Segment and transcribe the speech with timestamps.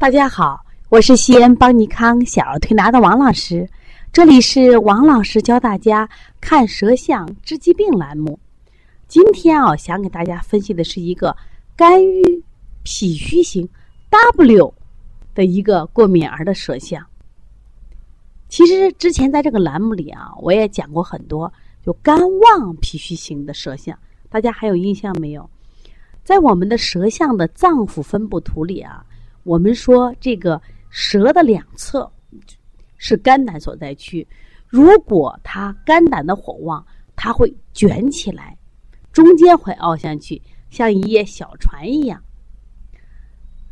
[0.00, 3.68] 大家好，我是西安邦尼康小儿推拿的王老师，
[4.10, 6.08] 这里是王老师教大家
[6.40, 8.40] 看舌象治疾病栏目。
[9.08, 11.36] 今天啊，想给大家分析的是一个
[11.76, 12.42] 肝郁
[12.82, 13.68] 脾虚型
[14.08, 14.72] W
[15.34, 17.04] 的一个过敏儿的舌象。
[18.48, 21.52] 其实之前在这个栏目里啊，我也讲过很多
[21.84, 23.98] 就肝旺脾虚型的舌象，
[24.30, 25.50] 大家还有印象没有？
[26.24, 29.04] 在我们的舌象的脏腑分布图里啊。
[29.42, 32.10] 我们说这个舌的两侧
[32.96, 34.26] 是肝胆所在区，
[34.68, 36.84] 如果它肝胆的火旺，
[37.16, 38.56] 它会卷起来，
[39.12, 42.22] 中间会凹下去，像一叶小船一样。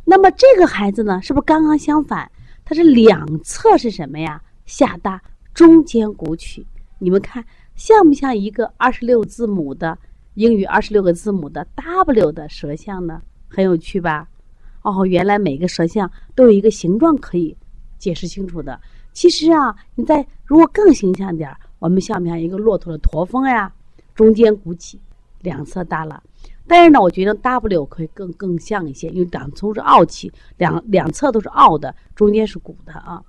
[0.05, 2.31] 那么这个孩子呢，是不是刚刚相反？
[2.65, 4.41] 它是两侧是什么呀？
[4.65, 5.21] 下大，
[5.53, 6.65] 中间鼓起。
[6.97, 9.97] 你们看像不像一个二十六字母的
[10.33, 13.21] 英语二十六个字母的 W 的舌象呢？
[13.47, 14.27] 很有趣吧？
[14.81, 17.55] 哦，原来每个舌象都有一个形状可以
[17.97, 18.79] 解释清楚的。
[19.11, 23.71] 其实啊，你在如果更形象点儿，我们像不像一个骆驼的驼峰呀？
[24.15, 24.99] 中间鼓起，
[25.41, 26.21] 两侧耷拉。
[26.67, 33.21] 但是呢，我觉得 W 可以更更像一些，因为两侧是傲气，两两侧都是傲的，中间是鼓的啊。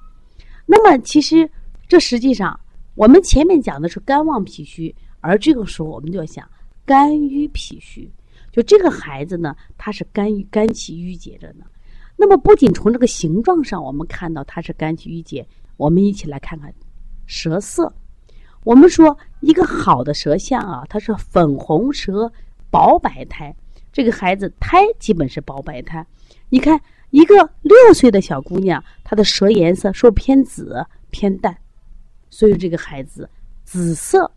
[0.66, 1.48] 那么其实
[1.88, 2.58] 这实际上
[2.94, 6.46] 我们前面讲的是肝旺脾虚，而这个时候我们就要想
[6.84, 8.10] 肝郁脾虚。
[8.52, 11.64] 就这个孩子呢，他是肝肝气郁结着呢。
[12.16, 16.72] 那么不仅从这个形状上，我们看到他是肝气郁结，我们一起来看看
[17.26, 17.92] 舌色。
[18.62, 22.30] 我们说一个好的舌象啊，它是粉红舌、
[22.70, 23.54] 薄白苔。
[23.90, 26.06] 这个孩子苔基本是薄白苔。
[26.50, 31.56] 你看一个六岁的小姑娘，她的舌颜色说偏紫偏淡，
[32.28, 33.28] 所以这个孩子
[33.64, 34.30] 紫色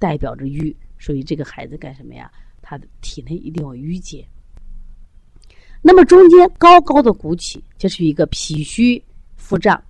[0.00, 2.28] 代表着郁，所以这个孩子干什么呀？
[2.70, 4.24] 他的体内一定要淤结，
[5.82, 9.02] 那么中间高高的鼓起，这是一个脾虚
[9.34, 9.82] 腹胀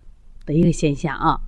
[0.46, 1.38] 的一个现象啊。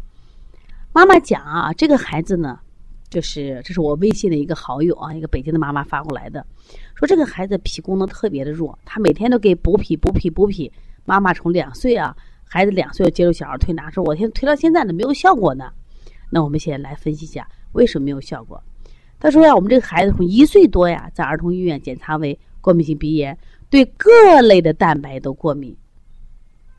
[0.92, 2.60] 妈妈讲啊，这个孩子呢，
[3.08, 6.46] 就是这是我微信的一个好友啊，一个北京的妈妈发过来的，
[6.94, 10.70] 说这个孩子脾功能特别的弱，他每天都给补脾补脾补脾。
[11.06, 12.14] 妈妈从两岁啊，
[12.44, 15.72] 孩子两岁就接受小儿推拿，说我现在推到现在呢没有效果呢。
[16.28, 18.62] 那我们现在来分析一下为什么没有效果。
[19.22, 23.38] 他说呀，我们这个孩子从一岁多呀，在儿童医院检查为过敏性鼻炎，
[23.70, 24.10] 对各
[24.40, 25.76] 类的蛋白都过敏，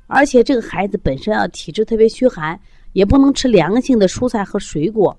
[0.08, 2.60] 而且这个孩子本身啊体质特别虚寒，
[2.92, 5.18] 也不能吃凉性的蔬菜和水果。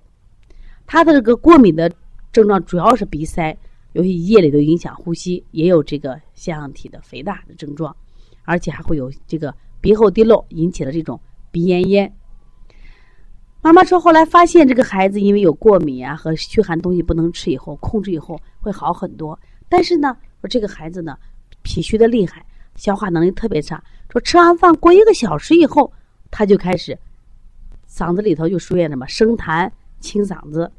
[0.87, 1.91] 他的这个过敏的
[2.31, 3.57] 症状主要是鼻塞，
[3.95, 7.97] 尤其夜里都影响呼吸，也有这个腺样体的肥大的症状，
[8.43, 11.19] 而且还会有这个鼻后滴漏引起的这种
[11.51, 12.15] 鼻咽炎。
[13.65, 19.39] 妈妈说，后来发现这个孩子因为有过敏啊和虚寒东西不能吃，以后控制以后会好很多。
[19.71, 21.17] 但是呢，说这个孩子呢
[21.63, 22.45] 脾虚的厉害，
[22.77, 23.83] 消化能力特别差。
[24.11, 25.91] 说吃完饭过一个小时以后，
[26.31, 26.99] 他就开始
[27.89, 30.71] 嗓子里头就出现什么生痰、清嗓子。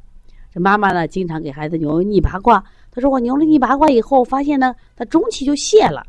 [0.54, 6.06] 这妈妈呢经常给孩子牛逆八卦，他说我牛了逆八卦以后，发现呢他中气就泄了。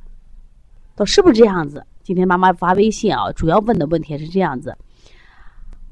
[0.94, 1.82] 都是不是这样子？
[2.02, 4.76] 今天妈妈发微信啊，主要问的问题是这样子。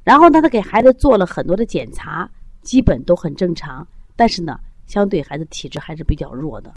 [0.04, 3.86] 然后呢，他给孩子做了很多的检查，基本都很正常。
[4.14, 6.72] 但是呢，相对孩子体质还是比较弱的。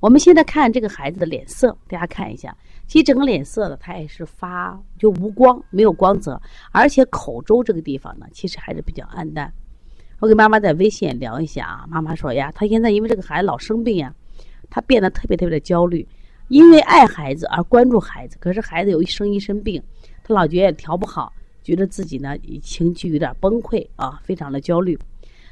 [0.00, 6.40] 我们现在看这个孩子的脸色，大家看一下，其实整个脸色呢，他也是发就无光，没有光泽，
[6.72, 9.52] 而且口周这个地方呢，其实还是比较暗淡。
[10.20, 14.14] 我跟妈妈在微信聊一下啊，妈妈说呀，他现在因为这个孩子老生病呀，
[14.70, 16.06] 他变得特别特别的焦虑，
[16.48, 19.82] 因为爱孩子而关注孩子，可是孩子有一生一身病，
[20.24, 21.32] 他老觉得调不好。
[21.68, 24.98] 觉得自己呢情绪有点崩溃啊，非常的焦虑。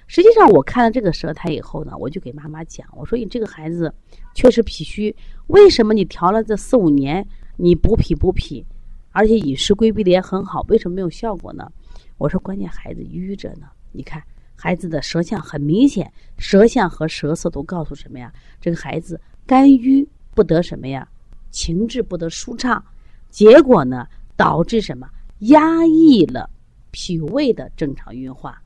[0.07, 3.93] 实际上，我看了这个舌苔以后呢，我就给妈妈讲，我说你这个孩子
[4.35, 5.15] 确实脾虚，
[5.49, 7.23] 为什么你调了这四五年，
[7.59, 8.65] 你补脾补脾，
[9.13, 11.71] 而且饮食规避的也很好，为什么没有效果呢？
[12.17, 13.67] 我说关键孩子瘀着呢。
[13.93, 14.23] 你看
[14.55, 18.33] 孩子的舌象很明显，舌象和舌色都告诉什么呀？
[18.59, 21.07] 这个孩子肝郁不得什么呀？
[21.51, 22.83] 情志不得舒畅，
[23.29, 25.07] 结果呢导致什么？
[25.41, 26.49] 压抑了
[26.91, 28.63] 脾胃的正常运化，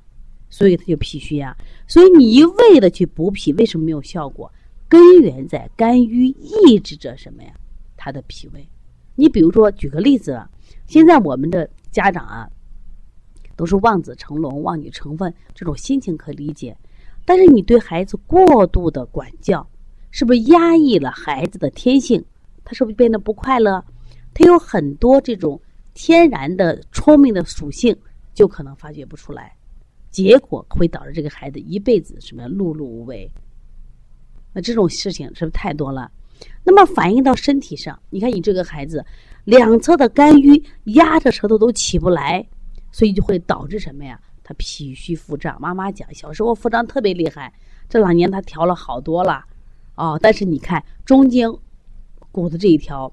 [0.48, 1.56] 所以他就脾虚呀。
[1.88, 4.50] 所以你一味的去补脾，为什么没有效果？
[4.88, 7.52] 根源在肝郁抑制着什么呀？
[7.96, 8.68] 他的脾胃。
[9.16, 10.48] 你比如说，举个例子啊，
[10.86, 12.48] 现在我们的家长啊，
[13.56, 16.76] 都是望子成龙、望女成凤，这种心情可理解。
[17.24, 19.68] 但是你对孩子过度的管教，
[20.10, 22.24] 是不是压抑了孩子的天性？
[22.64, 23.84] 他是不是变得不快乐？
[24.32, 25.60] 他有很多这种。
[25.94, 27.96] 天然的聪明的属性
[28.32, 29.54] 就可能发掘不出来，
[30.10, 33.30] 结果会导致这个孩子一辈子什么碌碌无为。
[34.52, 36.10] 那这种事情是不是太多了？
[36.64, 39.04] 那么反映到身体上，你看你这个孩子，
[39.44, 42.44] 两侧的肝郁压着舌头都起不来，
[42.90, 44.20] 所以就会导致什么呀？
[44.42, 45.60] 他脾虚腹胀。
[45.60, 47.52] 妈妈讲，小时候腹胀特别厉害，
[47.88, 49.44] 这两年他调了好多了，
[49.94, 51.48] 哦，但是你看中间
[52.32, 53.12] 骨的这一条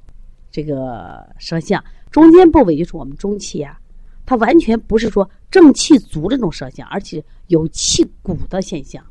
[0.49, 3.79] 这个舌象，中间部位就是我们中气呀，
[4.25, 9.03] 它完全不是说正气足这种舌象，而且有气鼓的现象，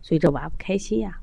[0.00, 1.18] 所以这娃不开心呀。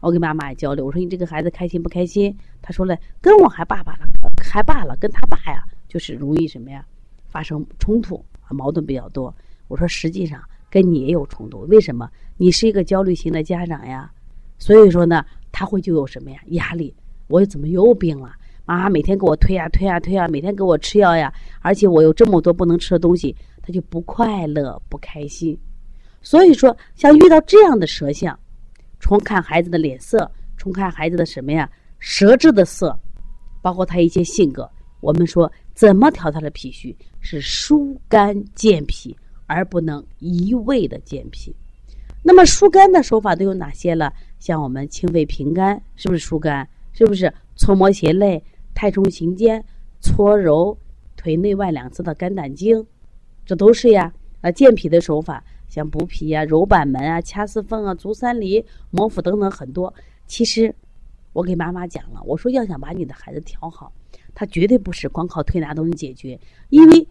[0.00, 2.36] 我跟妈妈也交流，我说你这个孩子开心不开心？
[2.62, 4.06] 他说了，跟我还爸爸了，
[4.42, 6.84] 还爸了，跟他爸呀，就是容易什么呀，
[7.28, 9.34] 发生冲突，矛盾比较多。
[9.66, 10.40] 我说实际上
[10.70, 12.08] 跟你也有冲突，为什么？
[12.36, 14.10] 你是一个焦虑型的家长呀，
[14.58, 16.94] 所以说呢，他会就有什么呀压力？
[17.26, 18.36] 我怎么又病了？
[18.68, 21.32] 啊每天给我推呀推呀推呀，每天给我吃药呀，
[21.62, 25.58] 而且我有这么多不能吃的东西，他就不快乐不开心。
[26.20, 28.38] 所以说，像遇到这样的舌象。
[29.00, 31.70] 从看孩子的脸色，从看孩子的什么呀？
[31.98, 32.94] 舌质的色，
[33.62, 34.68] 包括他一些性格。
[35.00, 36.94] 我们说怎么调他的脾虚？
[37.20, 39.16] 是疏肝健脾，
[39.46, 41.56] 而不能一味的健脾。
[42.22, 44.12] 那么疏肝的手法都有哪些了？
[44.40, 46.68] 像我们清肺平肝，是不是疏肝？
[46.92, 48.42] 是不是搓摩胁肋、
[48.78, 49.64] 太冲行间、
[49.98, 50.78] 搓揉
[51.16, 52.86] 腿内外两侧的肝胆经？
[53.44, 55.42] 这都是呀，啊健脾的手法。
[55.68, 59.92] 像补脾啊、揉板门啊、掐四缝啊、足三里、摩腹等等很多。
[60.28, 60.72] 其实，
[61.32, 63.92] 我给妈妈讲了，我说要想把你的孩子调好，
[64.32, 66.38] 他绝对不是光靠推拿都能解决。
[66.68, 67.08] 因为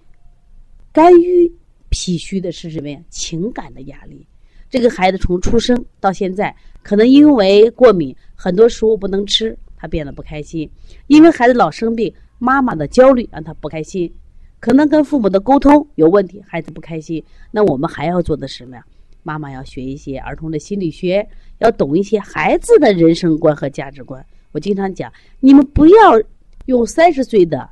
[0.94, 1.54] 肝郁
[1.90, 2.98] 脾虚的是什么呀？
[3.10, 4.25] 情感的压力。
[4.69, 10.70] 这个孩子从出生到现在，可能因为过敏，很多食物不能吃，他变得不开心。
[11.08, 14.14] 因为孩子老生病，妈妈的焦虑让他不开心。
[14.60, 17.24] 可能跟父母的沟通有问题，孩子不开心。
[17.52, 18.84] 那我们还要做的什么呀？
[19.24, 21.28] 妈妈要学一些儿童的心理学，
[21.60, 24.26] 要懂一些孩子的人生观和价值观。
[24.54, 26.22] 我经常讲，你们不要
[26.66, 27.70] 用三十岁的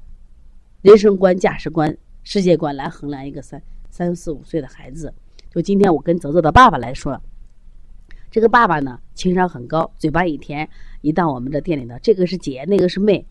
[0.81, 5.13] 人生观、价值观、世界观来衡量一个三三四五岁的孩子。
[5.49, 7.19] 就今天我跟泽泽的爸爸来说，
[8.29, 10.69] 这个爸爸呢情商很高，嘴巴一甜，
[11.01, 13.25] 一到我们的店里呢，这个是姐，那个是妹，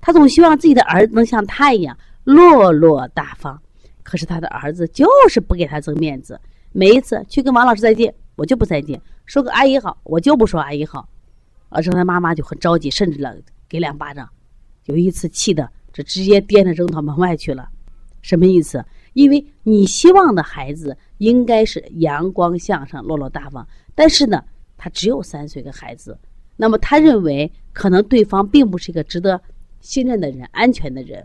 [0.00, 1.96] 他总希望自己的儿子能像他一样。
[2.24, 3.58] 落落大方，
[4.02, 6.38] 可是他的儿子就是不给他争面子。
[6.72, 11.08] 每一次去跟王老师再见，我就不再见；说个阿姨好，我就不说阿姨好。
[11.70, 13.34] 而这他妈妈就很着急，甚至了
[13.66, 14.28] 给两巴掌。
[14.84, 17.70] 有一次气的，这直接颠着扔到门外去了。
[18.20, 18.84] 什么意思？
[19.14, 24.44] 因为你希望的孩子应该是阳光向上、落落大方，但是呢，
[24.78, 26.16] 他只有三岁的孩子，
[26.56, 29.38] 那么他认为可能对方并不是一个值得
[29.80, 31.22] 信任的人、安全的人。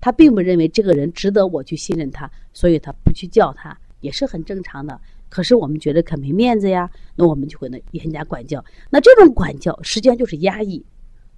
[0.00, 5.00] 他并不认为这个人值得我去信任他，所以他不去叫他也是很正常的。
[5.30, 8.62] 可是我们觉得可没面子呀，那我们就会呢严加管教。
[8.90, 10.84] 那这种管教实际上就是压抑，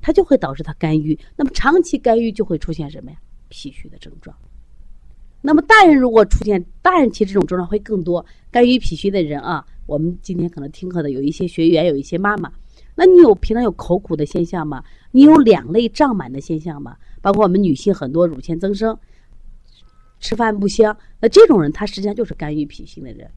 [0.01, 1.19] 它就会导致他肝郁。
[1.37, 3.17] 那么长期肝郁就会出现什么呀？
[3.49, 4.37] 脾虚的症状。
[5.41, 12.53] 那么大人如果出现大人其实这种症状会更多，肝郁脾虚的人啊，我们今天可能听课的有一些学员，有一些妈妈，
[12.95, 14.85] 那你有平常有口苦的现象吗？
[15.13, 16.97] 你有两肋胀满的现象吗？
[17.23, 18.99] 包括我们女性很多乳腺增生，
[20.19, 23.31] 吃饭不香，那这种人他实际上就是肝郁脾虚的人。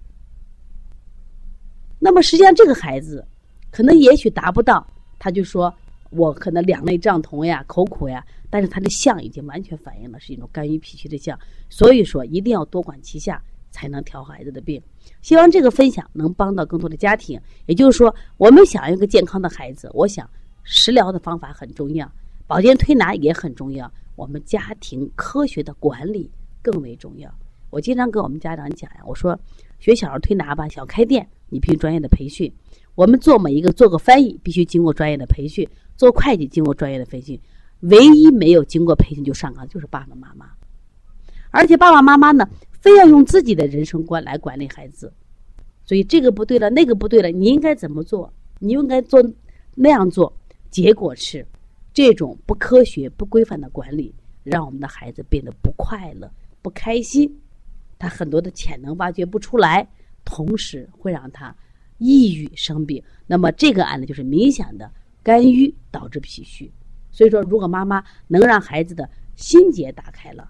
[1.99, 3.25] 那么实际上这个孩子，
[3.71, 4.85] 可能也许达不到，
[5.19, 5.73] 他就说
[6.09, 11.37] 我可能两肋胀痛呀、口苦呀，但是他的象已经完全反映了是一种肝郁脾虚的象。
[11.69, 14.81] 所以说一定要多管齐下，才能调好孩子的病。
[15.21, 17.39] 希望这个分享能帮到更多的家庭。
[17.65, 20.29] 也就是说，我们想要一个健康的孩子，我想
[20.63, 22.09] 食疗的方法很重要。
[22.47, 27.31] 保健推拿也很重要，我们家庭科学的管理更为重要。
[27.69, 29.39] 我经常跟我们家长讲呀，我说
[29.79, 32.51] 学小儿推拿吧，想开店，你必须专业的培训。
[32.95, 35.63] 我们做每一个做个翻译，必须经过专业的培训；
[35.95, 37.39] 做会计经过专业的培训。
[37.81, 40.47] 唯一没有经过培训就上岗，就是爸爸妈妈。
[41.51, 42.49] 而且爸爸妈妈呢，
[42.79, 45.13] 非要用自己的人生观来管理孩子，
[45.85, 48.31] 所以这个不对了，那个不对了，你应该怎么做？
[48.59, 49.23] 你应该做
[49.75, 50.33] 那样做，
[50.69, 51.45] 结果是。
[51.91, 56.31] 这种不科学、不规范的管理，让我们的孩子变得不快乐、
[56.61, 57.29] 不开心，
[57.97, 59.85] 他很多的潜能挖掘不出来，
[60.23, 61.53] 同时会让他
[61.97, 63.03] 抑郁生病。
[63.25, 64.89] 那么这个案例就是明显的
[65.23, 66.71] 肝郁导致脾虚。
[67.11, 70.49] 所以说，如果妈妈能让孩子的心结打开了，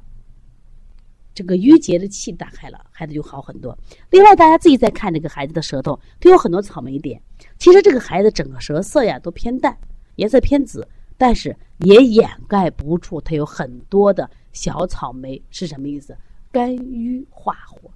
[1.40, 3.78] 这个郁结的气打开了，孩子就好很多。
[4.10, 7.22] 另外，大家自己再看这个孩子的舌头，都有很多草莓点。
[7.58, 9.74] 其实这个孩子整个舌色呀都偏淡，
[10.18, 10.86] 颜色偏紫。
[11.18, 16.14] 但是也掩盖不住，它有很多的小草莓是什么意思？
[16.52, 17.90] 肝郁化火，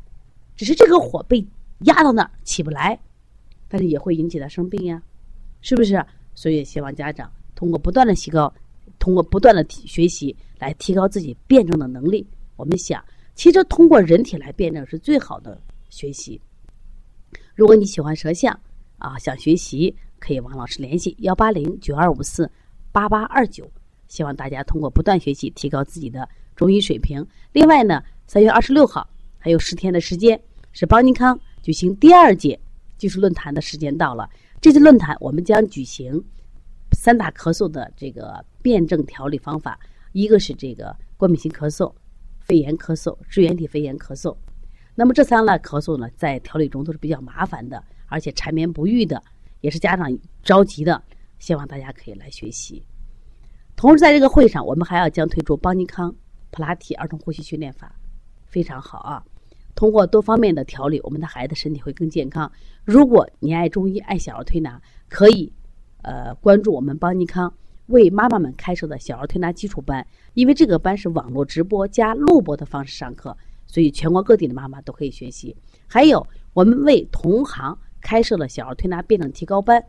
[0.56, 1.46] 只是这个火被
[1.80, 2.98] 压到那儿起不来，
[3.68, 5.04] 但是也会引起他生病呀，
[5.60, 6.02] 是不是？
[6.34, 8.54] 所以希望家长通过不断的提高
[9.00, 12.26] 通过不断的学习来提高自己辩证的能力。
[12.56, 13.04] 我们想，
[13.36, 15.60] 其实通过人体来辩证是最好的
[15.90, 16.40] 学习。
[17.56, 18.60] 如果你喜欢舌象
[18.98, 22.50] 啊，想学习，可以王老师联系幺八零九二五四
[22.92, 23.70] 八八二九。
[24.08, 27.26] 希望大家通过不断学习，提高自己的中医水平。
[27.52, 29.10] 另外呢，三月二十六号
[29.40, 30.40] 还有十天的时间，
[30.72, 32.60] 是邦尼康举行第二届
[32.98, 34.30] 技术论坛的时间到了。
[34.62, 36.24] 这次论坛我们将举行
[36.92, 39.80] 三大咳嗽的这个辩证调理方法，
[40.12, 41.92] 一个是这个过敏性咳嗽、
[42.44, 44.36] 肺炎咳嗽、支原体肺炎咳嗽。
[44.96, 49.22] 那么这三类咳嗽呢，在调理中都是比较麻烦的，而且缠绵不愈的，
[49.62, 50.08] 也是家长
[50.44, 51.02] 着急的。
[51.40, 52.82] 希望大家可以来学习。
[53.76, 56.14] 同时，在这个会上，我们还要将推出邦尼康
[56.52, 57.94] 普拉提儿童呼吸训练法，
[58.46, 59.24] 非常好啊！
[59.76, 62.50] 通过多方面的调理，我们的孩子身体会更健康。
[62.86, 65.52] 如果你爱中医、爱小儿推拿，可以
[66.04, 67.52] 呃关注我们邦尼康
[67.88, 73.38] 为妈妈们开设的小儿推拿基础班，因为这个班是网络直播加录播的方式上课，
[73.68, 75.56] 所以全国各地的妈妈都可以学习。
[75.88, 79.84] 还有，我们为同行开设了小儿推拿辩证提高班。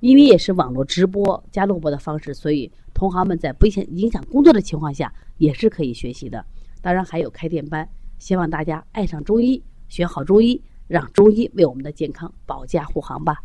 [0.00, 6.44] 因为也是网络直播加录播的方式，所以同行们在不影响影响工作的情况下，也是可以学习的。
[6.80, 7.88] 当然还有开店班，
[8.20, 13.42] 希望大家爱上中医，学好中医，让中医为我们的健康保驾护航吧。